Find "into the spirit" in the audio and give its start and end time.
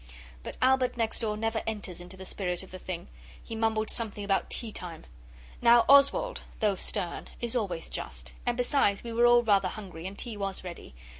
2.01-2.63